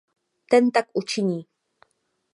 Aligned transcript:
Ten 0.49 0.71
tak 0.71 0.87
učiní. 0.93 1.47